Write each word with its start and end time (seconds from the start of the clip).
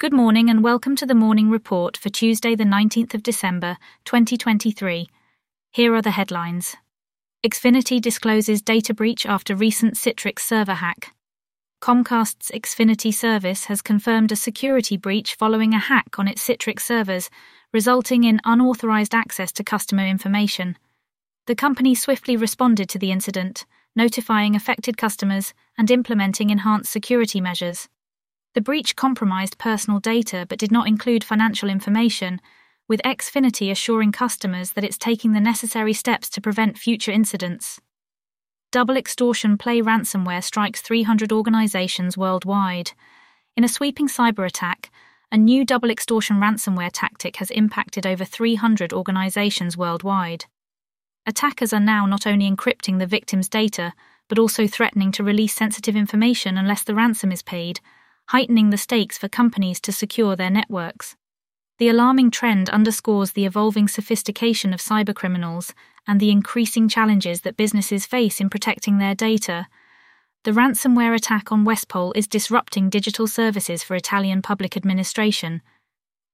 Good 0.00 0.14
morning 0.14 0.48
and 0.48 0.64
welcome 0.64 0.96
to 0.96 1.04
the 1.04 1.14
morning 1.14 1.50
report 1.50 1.94
for 1.94 2.08
Tuesday, 2.08 2.54
the 2.54 2.64
19th 2.64 3.12
of 3.12 3.22
December, 3.22 3.76
2023. 4.06 5.06
Here 5.72 5.94
are 5.94 6.00
the 6.00 6.12
headlines 6.12 6.74
Xfinity 7.44 8.00
discloses 8.00 8.62
data 8.62 8.94
breach 8.94 9.26
after 9.26 9.54
recent 9.54 9.96
Citrix 9.96 10.38
server 10.38 10.76
hack. 10.76 11.14
Comcast's 11.82 12.50
Xfinity 12.50 13.12
service 13.12 13.66
has 13.66 13.82
confirmed 13.82 14.32
a 14.32 14.36
security 14.36 14.96
breach 14.96 15.34
following 15.34 15.74
a 15.74 15.78
hack 15.78 16.18
on 16.18 16.26
its 16.26 16.48
Citrix 16.48 16.80
servers, 16.80 17.28
resulting 17.70 18.24
in 18.24 18.40
unauthorized 18.46 19.14
access 19.14 19.52
to 19.52 19.62
customer 19.62 20.06
information. 20.06 20.78
The 21.46 21.54
company 21.54 21.94
swiftly 21.94 22.38
responded 22.38 22.88
to 22.88 22.98
the 22.98 23.12
incident, 23.12 23.66
notifying 23.94 24.56
affected 24.56 24.96
customers 24.96 25.52
and 25.76 25.90
implementing 25.90 26.48
enhanced 26.48 26.90
security 26.90 27.42
measures. 27.42 27.90
The 28.52 28.60
breach 28.60 28.96
compromised 28.96 29.58
personal 29.58 30.00
data 30.00 30.44
but 30.48 30.58
did 30.58 30.72
not 30.72 30.88
include 30.88 31.22
financial 31.22 31.68
information, 31.68 32.40
with 32.88 33.00
Xfinity 33.04 33.70
assuring 33.70 34.10
customers 34.10 34.72
that 34.72 34.82
it's 34.82 34.98
taking 34.98 35.32
the 35.32 35.40
necessary 35.40 35.92
steps 35.92 36.28
to 36.30 36.40
prevent 36.40 36.76
future 36.76 37.12
incidents. 37.12 37.80
Double 38.72 38.96
extortion 38.96 39.56
play 39.56 39.80
ransomware 39.80 40.42
strikes 40.42 40.80
300 40.80 41.30
organizations 41.30 42.18
worldwide. 42.18 42.90
In 43.56 43.62
a 43.62 43.68
sweeping 43.68 44.08
cyber 44.08 44.44
attack, 44.44 44.90
a 45.30 45.36
new 45.36 45.64
double 45.64 45.90
extortion 45.90 46.36
ransomware 46.40 46.90
tactic 46.92 47.36
has 47.36 47.52
impacted 47.52 48.04
over 48.04 48.24
300 48.24 48.92
organizations 48.92 49.76
worldwide. 49.76 50.46
Attackers 51.24 51.72
are 51.72 51.78
now 51.78 52.04
not 52.06 52.26
only 52.26 52.50
encrypting 52.50 52.98
the 52.98 53.06
victim's 53.06 53.48
data, 53.48 53.92
but 54.28 54.40
also 54.40 54.66
threatening 54.66 55.12
to 55.12 55.22
release 55.22 55.54
sensitive 55.54 55.94
information 55.94 56.58
unless 56.58 56.82
the 56.82 56.96
ransom 56.96 57.30
is 57.30 57.42
paid 57.42 57.78
heightening 58.30 58.70
the 58.70 58.76
stakes 58.76 59.18
for 59.18 59.28
companies 59.28 59.80
to 59.80 59.90
secure 59.90 60.36
their 60.36 60.50
networks. 60.50 61.16
The 61.78 61.88
alarming 61.88 62.30
trend 62.30 62.70
underscores 62.70 63.32
the 63.32 63.44
evolving 63.44 63.88
sophistication 63.88 64.72
of 64.72 64.78
cybercriminals 64.78 65.72
and 66.06 66.20
the 66.20 66.30
increasing 66.30 66.88
challenges 66.88 67.40
that 67.40 67.56
businesses 67.56 68.06
face 68.06 68.40
in 68.40 68.48
protecting 68.48 68.98
their 68.98 69.16
data. 69.16 69.66
The 70.44 70.52
ransomware 70.52 71.12
attack 71.12 71.50
on 71.50 71.64
Westpole 71.64 72.12
is 72.12 72.28
disrupting 72.28 72.88
digital 72.88 73.26
services 73.26 73.82
for 73.82 73.96
Italian 73.96 74.42
public 74.42 74.76
administration. 74.76 75.60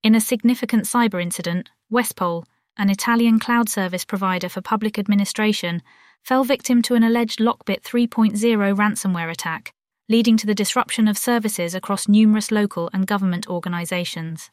In 0.02 0.14
a 0.14 0.20
significant 0.20 0.84
cyber 0.84 1.22
incident, 1.22 1.70
Westpole, 1.88 2.44
an 2.76 2.90
Italian 2.90 3.38
cloud 3.38 3.70
service 3.70 4.04
provider 4.04 4.50
for 4.50 4.60
public 4.60 4.98
administration, 4.98 5.80
fell 6.22 6.44
victim 6.44 6.82
to 6.82 6.94
an 6.94 7.02
alleged 7.02 7.38
Lockbit 7.38 7.80
3.0 7.80 8.36
ransomware 8.76 9.30
attack 9.30 9.72
leading 10.08 10.36
to 10.36 10.46
the 10.46 10.54
disruption 10.54 11.08
of 11.08 11.18
services 11.18 11.74
across 11.74 12.08
numerous 12.08 12.50
local 12.50 12.88
and 12.92 13.06
government 13.06 13.48
organisations. 13.48 14.50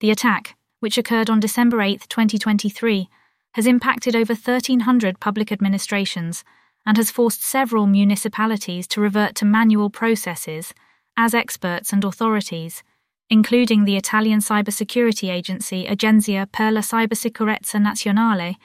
The 0.00 0.10
attack, 0.10 0.56
which 0.80 0.98
occurred 0.98 1.30
on 1.30 1.40
December 1.40 1.80
8, 1.80 2.06
2023, 2.08 3.08
has 3.54 3.66
impacted 3.66 4.14
over 4.14 4.34
1,300 4.34 5.20
public 5.20 5.50
administrations 5.50 6.44
and 6.84 6.96
has 6.96 7.10
forced 7.10 7.42
several 7.42 7.86
municipalities 7.86 8.86
to 8.88 9.00
revert 9.00 9.34
to 9.36 9.44
manual 9.44 9.88
processes 9.88 10.74
as 11.16 11.34
experts 11.34 11.92
and 11.92 12.04
authorities, 12.04 12.82
including 13.30 13.84
the 13.84 13.96
Italian 13.96 14.40
cybersecurity 14.40 15.30
agency 15.30 15.86
Agenzia 15.86 16.50
per 16.50 16.70
la 16.70 16.80
Cybersicurezza 16.80 17.80
Nazionale, 17.80 18.56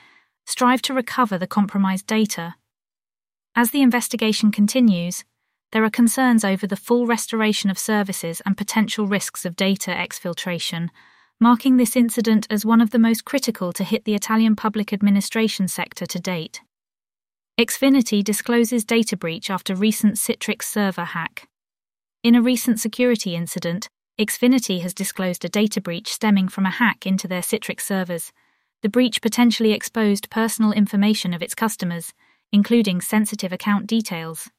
strive 0.45 0.81
to 0.81 0.93
recover 0.93 1.37
the 1.37 1.47
compromised 1.47 2.07
data. 2.07 2.55
As 3.55 3.71
the 3.71 3.81
investigation 3.81 4.51
continues, 4.51 5.23
there 5.71 5.83
are 5.83 5.89
concerns 5.89 6.43
over 6.43 6.65
the 6.65 6.75
full 6.75 7.05
restoration 7.05 7.69
of 7.69 7.77
services 7.77 8.41
and 8.45 8.57
potential 8.57 9.07
risks 9.07 9.45
of 9.45 9.55
data 9.55 9.91
exfiltration, 9.91 10.89
marking 11.39 11.77
this 11.77 11.95
incident 11.95 12.47
as 12.49 12.65
one 12.65 12.81
of 12.81 12.89
the 12.89 12.99
most 12.99 13.23
critical 13.23 13.71
to 13.73 13.83
hit 13.83 14.03
the 14.05 14.15
Italian 14.15 14.55
public 14.55 14.91
administration 14.91 15.67
sector 15.67 16.05
to 16.05 16.19
date. 16.19 16.61
Xfinity 17.59 18.23
discloses 18.23 18.83
data 18.83 19.15
breach 19.15 19.49
after 19.49 19.75
recent 19.75 20.15
Citrix 20.15 20.63
server 20.63 21.03
hack. 21.03 21.47
In 22.23 22.35
a 22.35 22.41
recent 22.41 22.79
security 22.79 23.35
incident, 23.35 23.89
Xfinity 24.19 24.81
has 24.81 24.93
disclosed 24.93 25.45
a 25.45 25.49
data 25.49 25.79
breach 25.79 26.11
stemming 26.11 26.49
from 26.49 26.65
a 26.65 26.71
hack 26.71 27.05
into 27.05 27.27
their 27.27 27.41
Citrix 27.41 27.81
servers. 27.81 28.33
The 28.81 28.89
breach 28.89 29.21
potentially 29.21 29.71
exposed 29.71 30.29
personal 30.29 30.71
information 30.71 31.33
of 31.33 31.41
its 31.41 31.55
customers, 31.55 32.13
including 32.51 33.01
sensitive 33.01 33.53
account 33.53 33.87
details. 33.87 34.49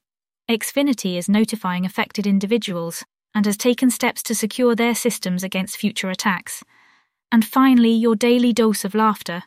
Xfinity 0.50 1.16
is 1.16 1.28
notifying 1.28 1.86
affected 1.86 2.26
individuals 2.26 3.04
and 3.36 3.46
has 3.46 3.56
taken 3.56 3.88
steps 3.88 4.20
to 4.24 4.34
secure 4.34 4.74
their 4.74 4.96
systems 4.96 5.44
against 5.44 5.76
future 5.76 6.10
attacks. 6.10 6.64
And 7.30 7.44
finally, 7.44 7.92
your 7.92 8.16
daily 8.16 8.52
dose 8.52 8.84
of 8.84 8.92
laughter. 8.92 9.44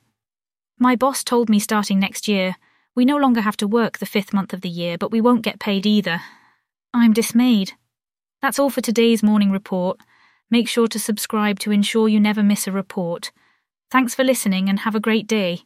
My 0.79 0.95
boss 0.95 1.25
told 1.25 1.49
me 1.49 1.59
starting 1.59 1.99
next 1.99 2.29
year, 2.29 2.55
we 2.95 3.03
no 3.03 3.17
longer 3.17 3.41
have 3.41 3.57
to 3.57 3.67
work 3.67 3.97
the 3.97 4.05
fifth 4.05 4.33
month 4.33 4.53
of 4.53 4.61
the 4.61 4.69
year, 4.69 4.97
but 4.97 5.11
we 5.11 5.19
won't 5.19 5.41
get 5.41 5.59
paid 5.59 5.85
either. 5.85 6.21
I'm 6.93 7.11
dismayed. 7.11 7.73
That's 8.41 8.57
all 8.57 8.69
for 8.69 8.79
today's 8.79 9.21
morning 9.21 9.51
report. 9.51 9.99
Make 10.49 10.69
sure 10.69 10.87
to 10.87 10.99
subscribe 10.99 11.59
to 11.59 11.71
ensure 11.71 12.07
you 12.07 12.21
never 12.21 12.43
miss 12.43 12.65
a 12.65 12.71
report. 12.71 13.33
Thanks 13.91 14.15
for 14.15 14.23
listening 14.23 14.69
and 14.69 14.79
have 14.79 14.95
a 14.95 15.01
great 15.01 15.27
day. 15.27 15.63